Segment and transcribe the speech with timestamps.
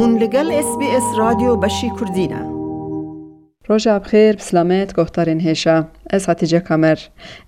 [0.00, 2.44] هون لگل اس بی اس رادیو بشی کردینه.
[3.68, 6.98] روژا بخیر بسلامت گفتارین هیشا از حتیجه کامر.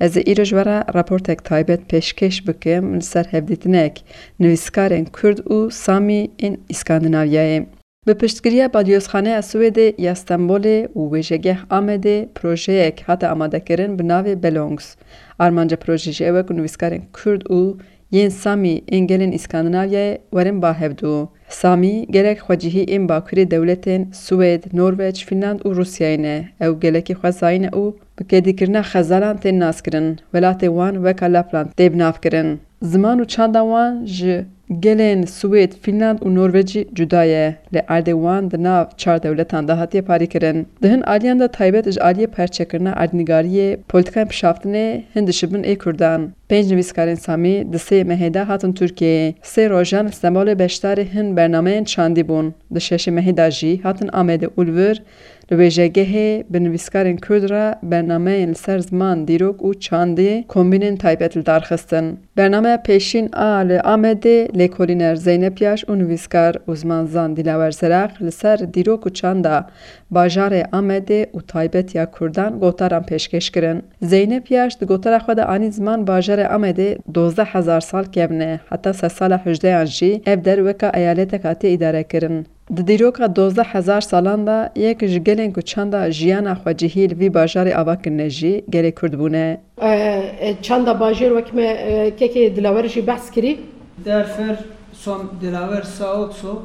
[0.00, 4.00] از ایرج ورا راپورتک تایبت پیشکش بکم لسر هفدیتنک.
[4.40, 7.66] نویسکارین کرد و سامی این اسکاندناویای
[8.06, 14.34] به پشتگیری بادیوزخانه سوید یا استانبول و ویژگه آمده پروژه حتی آماده کرن به ناو
[14.34, 14.94] بلونگز.
[15.38, 17.76] آرمانجا پروژه جوه نویسکارین کرد و
[18.11, 25.23] ین سامی انگلین اسکاندناویای ورن با هفدو سامی گلک خواجهی این باکوری دولتین سوید، نروژ،
[25.25, 30.97] فینلاند و روسیاینه او گلکی خوزاینه او بکدی کرنا خزالان تین ناس کرن ولات وان
[30.97, 34.43] وکا لپلان دیب ناف کرن زمان و چند وان ج
[34.80, 39.72] gelên Swêd, Fînland û Norwecî cuda ye lê erdê wan di nav çar dewletan de
[39.72, 40.66] hatiye parîkirin.
[40.82, 46.30] Di hin aliyan de taybet ji aliyê perçekirina erdnîgariyê polîtikayên pişaftinê hin dişibin ê Kurdan.
[46.50, 49.34] Pênc nivîskarên Samî di sê mehêda hatin Tirkiyeyê.
[49.70, 50.58] Rojan li sembolê
[51.14, 52.54] hin bernameyên çandî bûn.
[52.74, 54.08] Di şeşê mehêda jî hatin
[55.41, 55.41] li
[57.50, 62.18] re bernameyên li ser ziman, dîrok û çandê kombînên taybet li darxistin.
[62.36, 68.32] Bernameya pêşîn a li Amedê lêkolîner Zeynep Yaş û nivîskar û zimanzan Dilawer Zeraq li
[68.32, 69.66] ser dîrok û çanda
[70.12, 73.82] bajarê Amedê û taybetiya Kurdan gotaran pêşkêş kirin.
[74.02, 78.92] Zeynep Yaş di gotara xwe de anî ziman bajarê Amedê dozdeh hezar sal kevne heta
[78.92, 82.46] sed sala hejdeyan jî ev derweka eyaletek hatiye îdare kirin.
[82.76, 87.18] Di dîroka dozdeh hezar salan da yek ji gelên ku çanda jiyana xwe cihî li
[87.20, 89.60] vî bajarê ava kirine jî gelê Kurd bûne.
[90.62, 91.66] çanda bajêr wek me
[92.20, 93.58] kekê dilawer jî behs kirî.
[94.04, 94.54] Därför
[94.92, 96.62] som Dilaver sa också,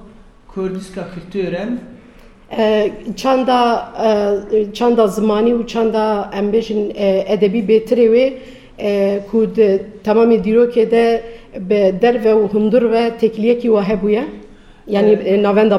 [0.54, 1.80] kurdiska kulturen
[3.16, 3.60] çanda
[4.74, 6.82] çanda zimanî û çanda em bêjin
[7.34, 8.34] edebî bêtirê wê
[9.32, 11.22] ku di temamê dîrokê de
[11.70, 14.24] bi derve û hundur ve tekliyekî wa hebûye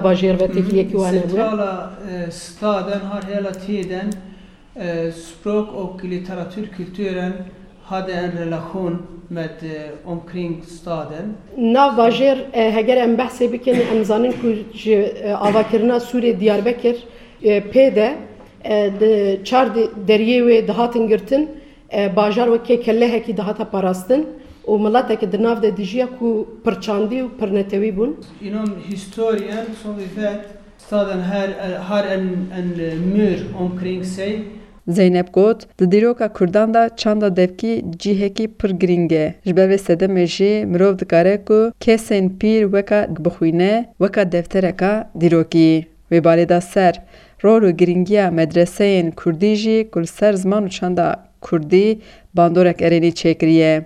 [0.05, 4.11] bajêr ve tekliyekî wan hebûye centrala eh, staden har hela tiden
[4.77, 7.33] eh, språk och litteraturkulturen
[7.85, 11.37] hade en relation med eh, omkring staden.
[11.57, 16.97] Nav bajêr heger em behsê bikin em zanin ku ji avakirina Sûrê Diyarbekir
[17.43, 18.15] pê de
[19.01, 19.67] di çar
[20.09, 21.51] deriyê wê dihatin girtin
[22.17, 24.27] bajar wekê kellehekî dihata parastin
[24.71, 26.29] û miletekî di nav de dijiya ku
[26.65, 28.11] pirçandî û pirnetewî bûn.
[28.49, 30.43] Inom historien som vi vet,
[30.79, 31.49] staden här
[31.89, 32.25] har en,
[32.59, 32.69] en
[33.15, 34.35] mur omkring sig
[34.89, 39.35] Zeynep got, di dîroka Kurdan da çanda devkî cihekî pir giring e.
[39.47, 45.87] Ji ber vê sedemê jî mirov dikare ku kesên pîr weka bixwîne weka deftereka dîrokî.
[46.13, 47.03] Wê balê da ser,
[47.45, 51.99] rol û giringiya medreseyên Kurdî jî ku ser ziman û çanda Kurdî
[52.35, 53.83] bandorek erênî çêkiriye.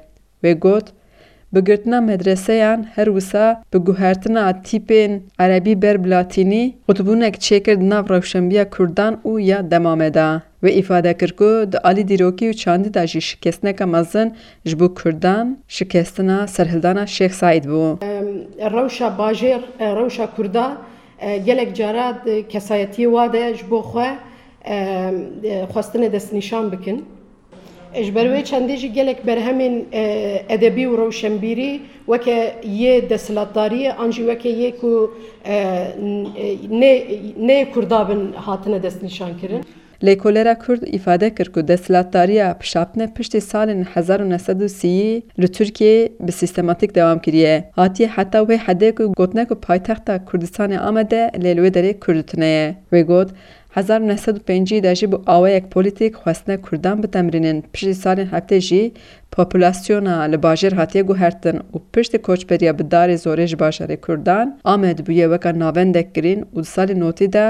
[2.95, 9.21] Her wisa bi guhertina tîpên Erebî ber bi Latînî qutbûnek çêkir di nav rewşenbiya Kurdan
[9.25, 10.43] û ya demame da.
[10.63, 14.95] Wê îfade kir ku di alî dîrokî û çandî da jî şikestneka mezin ji bo
[14.95, 18.01] Kurdan şikestina serhildana Şêx Saîd bû.
[18.75, 20.77] Rewşa bajêr rewşa Kurda
[21.47, 22.19] gelek cara
[22.53, 24.09] kesayetiyê wa de ji bo xwe
[25.73, 26.73] xwestinê destnîşan.
[29.27, 29.75] Berhemên
[30.49, 35.15] edebî û rewşenbîrî weke yê desthilatdariyê an jî weke yê ku
[37.49, 39.65] nê Kurda bin hatine destnîşan kirin.
[40.03, 43.85] Lêkolera Kurd îfade kir ku desthilatdariya pişapne piştî salên
[44.21, 47.71] 1930 li Tirkiyeyê bi sîstematîk dewam kiriye.
[47.73, 52.47] Hatiye heta wê hedê ku gotine ku paytexta Kurdistanê Amede lê li wê derê Kurdîtine
[52.47, 52.77] ye.
[52.93, 53.31] Wê got
[53.77, 58.93] 1950 de jî bi awayek polîtîk xwestine Kurdan bitemrînin piştî salên heftê jî
[59.31, 64.99] populasyona li bajêr hatiye guhertin û piştî koçberiya bi darê zorê ji bajarê Kurdan Amed
[65.07, 67.47] bûye weka navendek girîn û di salê notî de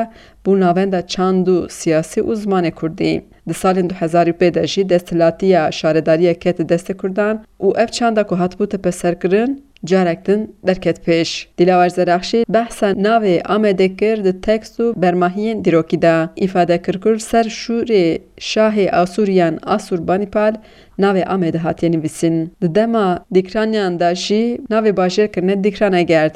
[0.47, 3.23] bû navenda çand û siyasî û zimanê Kurdî.
[3.49, 8.69] Di salên 2005 de jî desthilatiya şaredariya ket destê Kurdan û ev çanda ku hatibû
[8.69, 11.49] tepeserkirin carek din derket pêş.
[11.59, 16.29] Dilawer Zeraxşî behsa navê Amedê kir di tekst û bermahiyên dîrokî de.
[16.37, 20.55] Îfade kir ku ser şûrê Şahê Asûriyan Asurbanipal
[20.99, 22.53] navê Amedê hatiye nivîsîn.
[22.63, 26.35] Di dema dîkraniyan de jî navê bajêr kirine dîkrana gerd.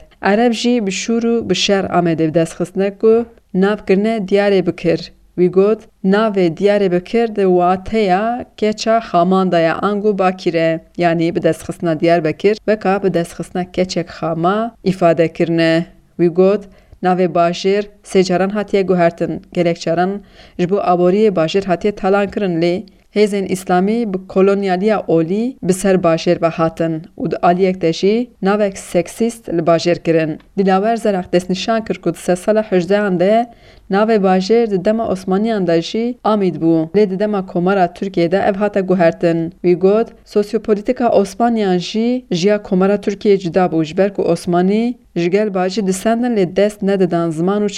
[5.38, 6.56] Ereb jî bi şûr û bi şer Amedê destxistine ku navkirine diyarê bikir.
[6.56, 12.00] Wî got navê diyarê bikir di wateya keça xaman ya angu bakîre yanî bi destxistina
[12.00, 15.86] Diyarbekir veka bi destxistina keçek xama îfade kirine.
[16.18, 16.64] Wî got
[17.02, 20.22] navê bajêr sê caran hatiye guhertin gelek caran
[20.58, 22.86] ji bo aboriyê bajêr hatiye talan kirin lê
[23.16, 28.30] hêzên İslamî bi kolonyaliya olî bi ser bajêr ve hatin û di aliyek de jî
[28.42, 30.38] navek seksîst li bajêr kirin.
[30.58, 33.46] Dilawer Zerak destnîşan kir ku di sed sala hejdeyan de
[33.90, 36.74] navê bajêr di dema Osmaniyan de jî amîd bû.
[36.96, 39.52] Lê di dema Komara Tirkiyeyê ev hate guhertin.
[39.64, 45.30] Wî got sosyopolîtika Osmaniyan jî jiya Komara Tirkiyeyê cuda bû ji ber ku Osmanî ji
[45.30, 47.68] gel bajî disendin lê dest nedidan ziman û.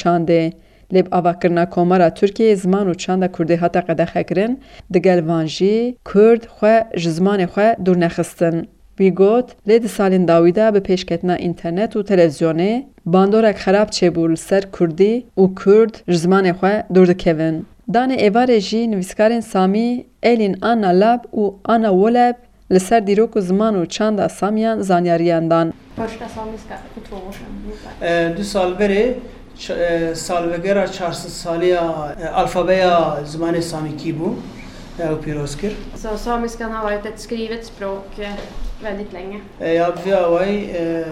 [0.93, 4.57] لب آواکرنا کومارا ترکیه زمان و چند کرده هاتا قده خکرن
[4.95, 11.97] دگل وانجی کرد خو جزمان خو دور نخستن بیگوت لید سالین داویدا به پیشکتنا اینترنت
[11.97, 18.15] و تلویزیونه باندورک خراب چه بول سر کردی و کرد جزمان خو دور دکوین دانه
[18.15, 22.37] ایواره جی نویسکارن سامی ایلین آنا لاب و آنا ولاب
[22.71, 25.73] لسر دیروک زمان و چند سامیان زانیاریان دان
[28.37, 29.15] دو سال بره
[29.71, 34.33] e, salvegera 400 saliya e, alfabeya zimanê Samîkî bû.
[34.99, 35.73] Ew pîroz kir.
[35.97, 38.31] Så samiskan har varit ett skrivet språk eh,
[38.85, 39.41] väldigt länge.
[39.61, 41.05] E, Ya vê awayî e,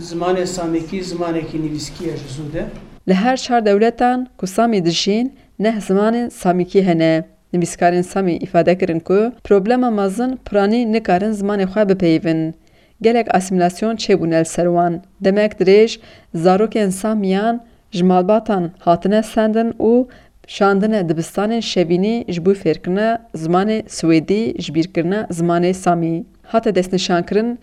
[0.00, 2.64] zimanê Samîkî zimanekî nivîskî ye ji zû de.
[3.08, 7.24] Li her çar dewletan ku Samî dijîn neh zimanên Samîkî hene.
[7.54, 12.54] Nivîskarên Samî îfade kirin ku problema mezin piranî nikarin zimanê xwe bipeyivin.
[13.00, 15.02] Gelek asimilasyon çêbûne li ser wan.
[15.20, 16.00] Demek dirêj
[16.34, 17.64] zarokên Samiyan
[17.96, 20.08] ji malbatan hatine sendin û
[20.46, 26.24] şandine dibistanên şevînî ji bo fêrkirina zimanê Swêdî ji bîrkirina zimanê Samî.
[26.42, 27.58] Hate destnîşankirin,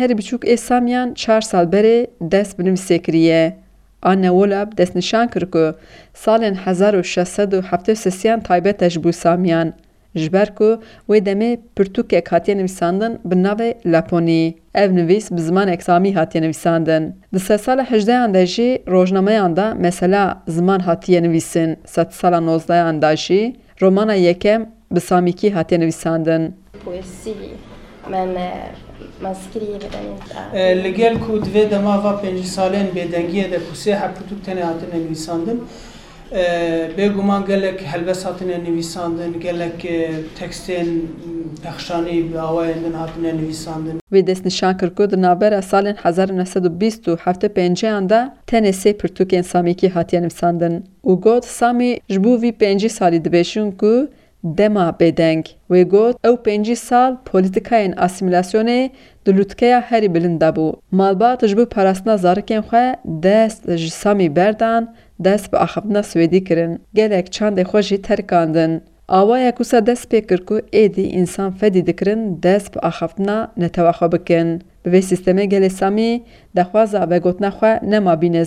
[0.00, 3.52] herî biçûk ê Samiyan çar sal berê dest bi nivîsê.
[4.02, 5.74] Anne Wolab destnîşan kir ku
[6.14, 9.72] salên 1673 taybet e ji Samiyan.
[10.14, 10.80] Ji ber ku
[11.10, 14.54] wê demê pirtûkek hatiye nivîsandin bi navê Laponî.
[14.74, 17.16] Ev nivîs bi zimanek Samî hatiye nivîsandin.
[17.34, 21.76] Di sed sala hejdeyan de jî rojnameyan da mesela ziman hatiye nivîsin.
[21.86, 26.54] Sed sala nozdeyan da jî romana yekem bi Samîkî hatiye nivîsandin.
[26.84, 27.34] poesi,
[28.10, 28.70] men eh,
[29.22, 30.58] man skriver den inte.
[30.58, 33.60] E, Li gel ku divê dema va pêncî salên bêdengiyê de
[36.96, 39.80] بێگومان گەلێک هەلبەس هاتنە نویساندن گەلێک
[40.38, 40.90] تەکسێن
[41.64, 48.20] پەخشانی باوایەندن هاتنە نویساندن وی دەستنیشان کردکو di navbera salên 1920 û hefte pêncêyan de
[48.46, 53.76] tenê sê pirtûkên Samîkî hatiye nivîsandin û got Samî ji bo vî pêncî salî dibêşin
[53.80, 54.08] ku
[54.44, 58.90] dema bêdeng wê got ew pêncî sal polîtikayên asîmîlasyonê
[59.26, 60.76] di lûtkeya herî bilind dabû.
[60.90, 66.72] Malbat ji bo parastina zarikên xwe dest ji Samî berdan, dest bi axaftina Swêdî kirin.
[66.94, 68.72] Gelek çandê xwe jî terkandin.
[69.08, 73.92] Awaya ku se dest pê kir ku êdî însan fedî dikirin dest bi axaftina netewa
[73.98, 74.48] xwe bikin.
[74.84, 76.22] Bi vê sîstemê gelê Samî
[76.56, 78.44] dexwaza vegotina xwe nema bîne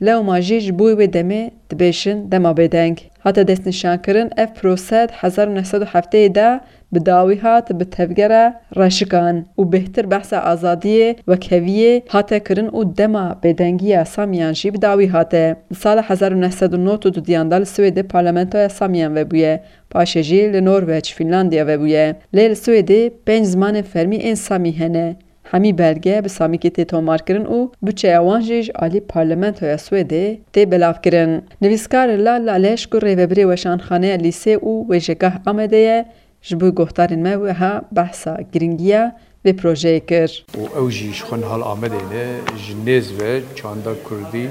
[0.00, 2.96] ziman, lewma jî ji bo wê demê dibêjin dema bêdeng.
[3.18, 12.02] Hate destnîşankirin ev prose di 1970 de bi tevgera reşikan û bêhtir behsa azadiyê wekheviyê
[12.08, 15.56] hate kirin û dema bêdengiya Samiyan jî bi dawî hate.
[15.70, 19.62] Di sala 1990 du diyan da li Swêdê parlamentoya Samiyan vebûye.
[19.90, 22.16] Paşê jî li Norveç, Finlandiya vebûye.
[22.34, 24.34] Lê li Swêdê pênc zimanên fermî ên
[24.72, 25.16] hene.
[25.43, 30.71] Hemî belge bi Samîkê tê tomarkirin û bütçeya wan jî ji alî parlamentoya Swêdê tê
[30.71, 31.43] belavkirin.
[31.61, 36.05] Nivîskar Lal Laleş ku rêvebirê weşanxaneya lîsê û wêjegah Amedê
[36.41, 40.45] ji bo guhdarên me wiha behsa giringiya vê projeyê kir.
[40.59, 42.25] و او جی شخون حال آمده نه
[42.65, 43.21] جنیز و
[43.57, 44.45] چاندا کردی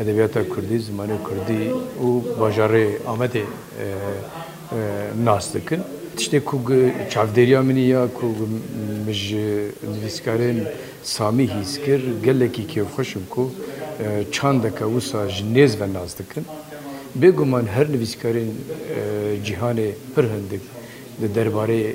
[0.00, 1.62] ادبیات کردی زمان کردی
[2.04, 2.08] و
[2.40, 2.74] باجار
[3.12, 3.44] آمده
[6.16, 8.36] ناس دکن تشتی کوگ چاودریا منی یا کوگ
[9.06, 9.34] مج
[9.82, 10.66] نویسکارن
[11.02, 13.50] سامی هیس کر گله کی که خوشم کو
[14.30, 16.44] چاندا که وسا جنیز و ناس دکن
[17.22, 18.50] بگمان هر نویسکارن
[19.44, 20.60] جهان پر هندک
[21.34, 21.94] درباره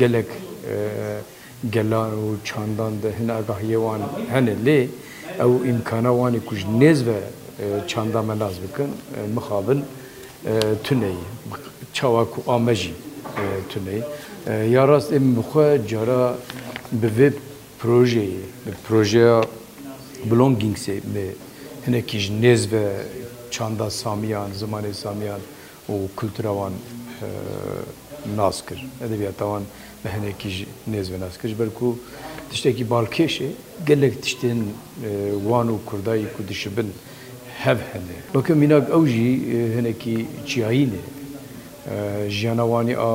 [0.00, 0.26] گلک
[1.74, 4.88] گلان و چاندان ده هن آگاهی وان هنه لی
[5.40, 7.12] او امکانا وانی کج نیز و
[7.86, 8.90] چاندا مناز بکن
[9.34, 9.82] مخابن
[10.84, 11.16] تونی
[11.92, 12.94] چاوا کو آمجی
[13.69, 14.03] تونی.
[14.71, 16.37] یا راست ام بخوا جارا
[17.01, 17.33] به وب
[17.79, 18.27] پروژه
[18.65, 19.41] به پروژه
[20.29, 21.33] بلونگینگ سی به
[21.87, 22.77] هنه کج نیز و
[23.49, 25.39] چاندا سامیان زمان سامیان
[25.89, 26.73] و کلتوروان
[28.35, 28.75] ناز کر.
[29.01, 29.65] ادبیاتوان
[30.03, 31.53] به هنکی نیز و ناز کر.
[31.53, 31.95] بلکو
[32.51, 33.49] تشتکی بالکشه
[33.87, 34.73] گلک تشتین
[35.43, 36.91] وان و کردایی کو دشبن
[37.63, 38.17] هف هنه.
[38.33, 40.27] بکه میناک اوجی هنکی
[42.37, 43.13] ژیانەوانی ئا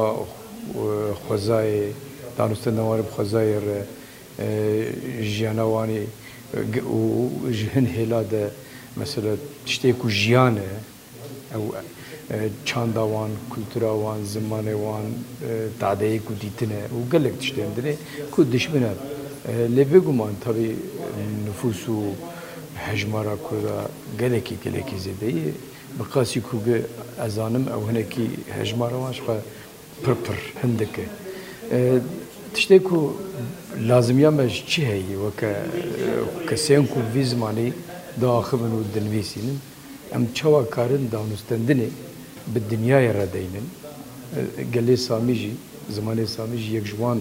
[1.24, 1.72] خۆزای
[2.38, 3.64] دانوستنەوەرە خۆزایر
[5.34, 6.02] ژیانەوانی
[7.58, 8.50] ji hin hêla de
[8.96, 9.32] mesela
[9.66, 10.68] tiştê ku jiyan e
[11.54, 11.64] ew
[12.64, 15.06] çanda wan, kultura wan, zimanê wan,
[15.80, 17.94] tadeyê ku dîtine û gelek tiştên dirê
[18.30, 18.92] ku dişbine.
[19.76, 20.70] Lê bêguman tabî
[21.46, 21.98] nüfus û
[22.86, 23.78] hejmara Kurda
[24.18, 25.50] gelekî gelekî zêdeyî
[25.98, 26.78] بقاسي كوغ
[27.18, 29.36] ازانم او هنكي هجمار واش خو
[30.04, 30.96] پر پر هندك
[32.54, 33.12] تشتي كو
[33.78, 35.40] لازم يما چي هي وك
[36.48, 37.72] كسين كو في زماني
[38.20, 39.60] داخبن و دنويسين
[40.14, 41.88] ام چوا كارن دانستندني
[42.54, 43.66] بالدنيا يردينن
[44.74, 45.52] قال ساميجي
[45.90, 47.20] زماني ساميجي يك جوان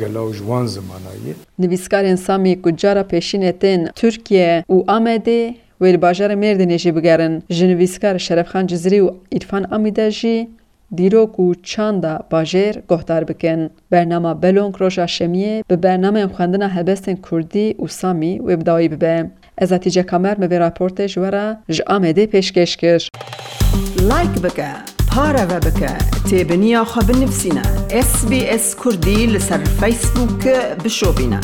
[0.00, 1.34] گلاو جوان زمانایی.
[1.58, 5.54] نویسکارین سامی کجارا پیشینتین ترکیه و آمده.
[5.80, 10.48] ویل باجر مرد نیشی بگرن جنویسکار شرفخان جزری و ایرفان امیده جی
[10.94, 17.74] دیروک و چاندا باجر گهدار بکن برنامه بلونگ روژا شمیه به برنامه خواندن هبستن کردی
[17.82, 22.98] و سامی و ابداعی ببه از اتیجه کامر به راپورت جامه ج آمده پیشکش کر
[24.02, 24.68] لایک بکه
[25.10, 25.88] پاره و بکه
[26.30, 30.48] تیب نیا خواب نفسینا اس بی اس کردی لسر فیسبوک
[30.84, 31.40] بشو بینا